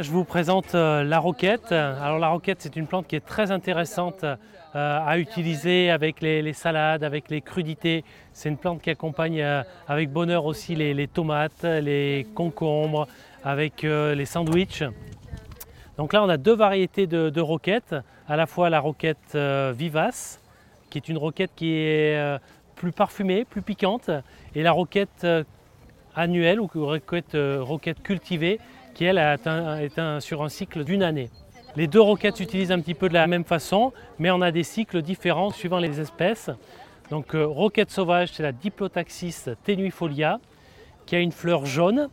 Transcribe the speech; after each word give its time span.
Je 0.00 0.10
vous 0.10 0.24
présente 0.24 0.74
euh, 0.74 1.04
la 1.04 1.20
roquette. 1.20 1.70
Alors 1.70 2.18
la 2.18 2.28
roquette, 2.28 2.60
c'est 2.60 2.74
une 2.74 2.88
plante 2.88 3.06
qui 3.06 3.14
est 3.14 3.24
très 3.24 3.52
intéressante 3.52 4.24
euh, 4.24 4.34
à 4.74 5.18
utiliser 5.18 5.92
avec 5.92 6.20
les, 6.20 6.52
salades, 6.52 7.04
avec 7.04 7.30
les 7.30 7.40
crudités. 7.40 8.02
C'est 8.32 8.48
une 8.48 8.56
plante 8.56 8.82
qui 8.82 8.90
accompagne 8.90 9.40
euh, 9.40 9.62
avec 9.86 10.10
bonheur 10.10 10.46
aussi 10.46 10.74
les, 10.74 11.06
tomates, 11.06 11.62
les 11.62 12.26
concombres, 12.34 13.06
avec 13.44 13.82
les 13.82 14.24
sandwichs. 14.24 14.82
Donc 15.96 16.12
là, 16.12 16.24
on 16.24 16.28
a 16.28 16.38
deux 16.38 16.56
variétés 16.56 17.06
de, 17.06 17.30
de 17.30 17.40
roquettes. 17.40 17.94
À 18.26 18.34
la 18.36 18.46
fois 18.46 18.70
la 18.70 18.80
roquette 18.80 19.36
vivace, 19.36 20.40
qui 20.90 20.98
est 20.98 21.08
une 21.08 21.18
roquette 21.18 21.52
qui 21.54 21.72
est 21.72 22.38
plus 22.74 22.90
parfumée, 22.90 23.44
plus 23.44 23.62
piquante, 23.62 24.10
et 24.56 24.62
la 24.62 24.72
roquette 24.72 25.26
annuelle 26.16 26.60
ou 26.60 26.68
roquette, 26.74 27.36
roquette 27.60 28.02
cultivée, 28.02 28.58
qui 28.94 29.04
elle 29.04 29.18
est, 29.18 30.20
sur 30.20 30.42
un 30.42 30.48
cycle 30.48 30.84
d'une 30.84 31.02
année. 31.02 31.30
Les 31.76 31.88
deux 31.88 32.00
roquettes 32.00 32.36
s'utilisent 32.36 32.72
un 32.72 32.80
petit 32.80 32.94
peu 32.94 33.08
de 33.08 33.14
la 33.14 33.26
même 33.26 33.44
façon, 33.44 33.92
mais 34.18 34.30
on 34.30 34.40
a 34.40 34.52
des 34.52 34.62
cycles 34.62 35.02
différents 35.02 35.50
suivant 35.50 35.78
les 35.78 36.00
espèces. 36.00 36.50
Donc 37.10 37.34
euh, 37.34 37.44
roquette 37.44 37.90
sauvage, 37.90 38.30
c'est 38.32 38.42
la 38.42 38.52
Diplotaxis 38.52 39.50
tenuifolia, 39.64 40.38
qui 41.04 41.16
a 41.16 41.18
une 41.18 41.32
fleur 41.32 41.66
jaune, 41.66 42.08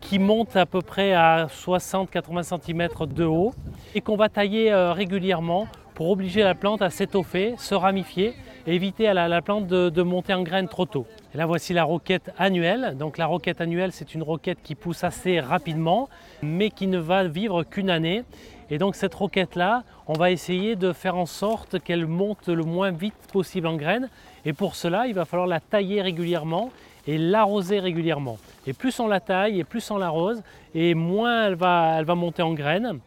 qui 0.00 0.18
monte 0.18 0.56
à 0.56 0.66
peu 0.66 0.80
près 0.80 1.12
à 1.12 1.46
60-80 1.46 2.42
cm 2.42 2.88
de 3.12 3.24
haut, 3.24 3.52
et 3.94 4.00
qu'on 4.00 4.16
va 4.16 4.28
tailler 4.28 4.72
euh, 4.72 4.92
régulièrement 4.92 5.66
pour 5.94 6.10
obliger 6.10 6.42
la 6.42 6.54
plante 6.54 6.80
à 6.80 6.90
s'étoffer, 6.90 7.54
se 7.58 7.74
ramifier 7.74 8.34
éviter 8.66 9.08
à 9.08 9.14
la, 9.14 9.42
plante 9.42 9.66
de, 9.66 10.02
monter 10.02 10.34
en 10.34 10.42
graines 10.42 10.68
trop 10.68 10.86
tôt. 10.86 11.06
Là 11.34 11.46
voici 11.46 11.72
la 11.72 11.84
roquette 11.84 12.30
annuelle. 12.38 12.96
Donc 12.98 13.18
la 13.18 13.26
roquette 13.26 13.60
annuelle 13.60 13.92
c'est 13.92 14.14
une 14.14 14.22
roquette 14.22 14.58
qui 14.62 14.74
pousse 14.74 15.04
assez 15.04 15.40
rapidement 15.40 16.08
mais 16.42 16.70
qui 16.70 16.86
ne 16.86 16.98
va 16.98 17.24
vivre 17.24 17.64
qu'une 17.64 17.90
année. 17.90 18.24
Et 18.70 18.78
donc 18.78 18.94
cette 18.94 19.14
roquette 19.14 19.56
là, 19.56 19.82
on 20.06 20.14
va 20.14 20.30
essayer 20.30 20.76
de 20.76 20.92
faire 20.92 21.16
en 21.16 21.26
sorte 21.26 21.78
qu'elle 21.80 22.06
monte 22.06 22.48
le 22.48 22.64
moins 22.64 22.90
vite 22.90 23.14
possible 23.32 23.66
en 23.66 23.76
graines. 23.76 24.08
Et 24.44 24.52
pour 24.52 24.76
cela, 24.76 25.06
il 25.06 25.14
va 25.14 25.24
falloir 25.24 25.46
la 25.46 25.60
tailler 25.60 26.00
régulièrement 26.02 26.70
et 27.06 27.18
l'arroser 27.18 27.80
régulièrement. 27.80 28.38
Et 28.66 28.72
plus 28.72 28.98
on 29.00 29.08
la 29.08 29.20
taille 29.20 29.60
et 29.60 29.64
plus 29.64 29.90
on 29.90 29.98
l'arrose, 29.98 30.42
et 30.74 30.94
moins 30.94 31.46
elle 31.46 31.54
va, 31.54 31.96
elle 31.98 32.04
va 32.04 32.14
monter 32.14 32.42
en 32.42 32.54
graines. 32.54 33.00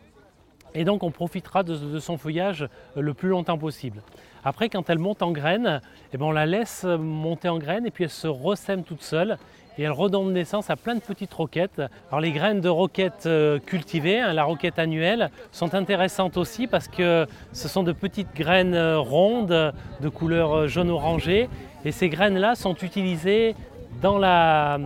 Et 0.75 0.83
donc 0.83 1.03
on 1.03 1.11
profitera 1.11 1.63
de, 1.63 1.99
son 1.99 2.17
feuillage 2.17 2.67
le 2.95 3.13
plus 3.13 3.29
longtemps 3.29 3.57
possible. 3.57 4.01
Après, 4.43 4.69
quand 4.69 4.89
elle 4.89 4.99
monte 4.99 5.23
en 5.23 5.31
graines, 5.31 5.81
eh 6.13 6.17
ben, 6.17 6.25
on 6.25 6.31
la 6.31 6.45
laisse 6.45 6.83
monter 6.83 7.49
en 7.49 7.57
graines 7.57 7.87
et 7.87 7.91
puis 7.91 8.03
elle 8.03 8.09
se 8.11 8.27
ressème 8.27 8.83
toute 8.83 9.01
seule 9.01 9.37
et 9.77 9.83
elle 9.83 9.91
redonne 9.91 10.33
naissance 10.33 10.69
à 10.69 10.75
plein 10.75 10.95
de 10.95 10.99
petites 10.99 11.33
roquettes. 11.33 11.81
Alors 12.09 12.21
les 12.21 12.31
graines 12.31 12.61
de 12.61 12.69
roquettes 12.69 13.25
euh, 13.25 13.59
cultivées, 13.59 14.19
hein, 14.19 14.33
la 14.33 14.43
roquette 14.43 14.79
annuelle, 14.79 15.29
sont 15.51 15.73
intéressantes 15.75 16.37
aussi 16.37 16.67
parce 16.67 16.87
que 16.87 17.27
ce 17.51 17.67
sont 17.67 17.83
de 17.83 17.91
petites 17.91 18.33
graines 18.35 18.75
euh, 18.75 18.99
rondes 18.99 19.73
de 20.01 20.09
couleur 20.09 20.53
euh, 20.53 20.67
jaune-orangé 20.67 21.49
et 21.83 21.91
ces 21.91 22.09
graines-là 22.09 22.55
sont 22.55 22.75
utilisées 22.75 23.55
dans 24.01 24.17
la 24.17 24.77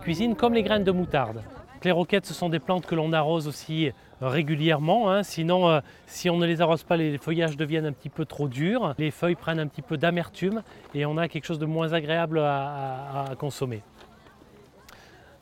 cuisine 0.00 0.34
comme 0.34 0.54
les 0.54 0.62
graines 0.62 0.84
de 0.84 0.92
moutarde. 0.92 1.42
Les 1.82 1.92
roquettes, 1.92 2.26
ce 2.26 2.34
sont 2.34 2.50
des 2.50 2.58
plantes 2.58 2.84
que 2.84 2.94
l'on 2.94 3.12
arrose 3.12 3.48
aussi 3.48 3.90
régulièrement. 4.20 5.10
Hein. 5.10 5.22
Sinon, 5.22 5.68
euh, 5.68 5.80
si 6.06 6.28
on 6.28 6.36
ne 6.36 6.46
les 6.46 6.60
arrose 6.60 6.82
pas, 6.82 6.96
les 6.96 7.16
feuillages 7.16 7.56
deviennent 7.56 7.86
un 7.86 7.92
petit 7.92 8.10
peu 8.10 8.26
trop 8.26 8.48
durs. 8.48 8.94
Les 8.98 9.10
feuilles 9.10 9.34
prennent 9.34 9.60
un 9.60 9.66
petit 9.66 9.80
peu 9.80 9.96
d'amertume 9.96 10.62
et 10.94 11.06
on 11.06 11.16
a 11.16 11.28
quelque 11.28 11.46
chose 11.46 11.58
de 11.58 11.66
moins 11.66 11.92
agréable 11.94 12.38
à, 12.38 13.30
consommer. 13.38 13.82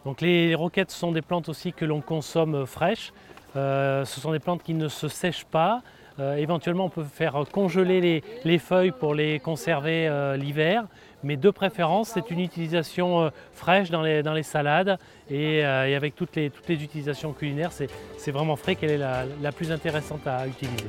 Donc 0.05 0.21
les 0.21 0.55
roquettes 0.55 0.93
sont 0.93 1.11
des 1.11 1.23
plantes 1.23 1.49
aussi 1.49 1.73
que 1.73 1.85
l'on 1.85 2.01
consomme 2.01 2.67
fraîches. 2.67 3.13
Euh, 3.57 4.05
ce 4.05 4.21
sont 4.21 4.31
des 4.31 4.39
plantes 4.39 4.63
qui 4.63 4.75
ne 4.75 4.89
se 4.89 5.09
sèchent 5.09 5.45
pas. 5.45 5.83
Euh, 6.19 6.37
éventuellement, 6.37 6.87
on 6.87 6.91
peut 6.91 7.05
faire 7.05 7.45
congeler 7.53 8.23
les, 8.45 8.59
feuilles 8.59 8.93
pour 8.93 9.15
les 9.15 9.39
conserver 9.39 10.09
l'hiver 10.37 10.85
mais 11.23 11.37
de 11.37 11.51
préférence, 11.51 12.11
c'est 12.15 12.31
une 12.31 12.41
utilisation 12.41 13.23
euh, 13.23 13.31
fraîche 13.53 13.91
dans 13.91 14.03
les, 14.03 14.23
dans 14.23 14.35
les 14.35 14.43
salades 14.43 14.99
et, 15.31 15.65
euh, 15.65 15.97
avec 15.97 16.15
toutes 16.15 16.37
les, 16.37 16.51
toutes 16.51 16.69
les 16.69 16.83
utilisations 16.83 17.33
culinaires, 17.33 17.73
c'est 17.73 18.31
vraiment 18.31 18.57
frais 18.57 18.77
qu'elle 18.77 18.91
est 18.91 18.99
la 18.99 19.53
plus 19.53 19.73
intéressante 19.73 20.27
à 20.27 20.47
utiliser. 20.47 20.87